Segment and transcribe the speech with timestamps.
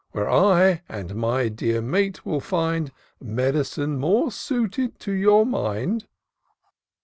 [0.13, 2.91] Where I and my dear mate will find
[3.23, 6.07] Med'cine more suited to your mind.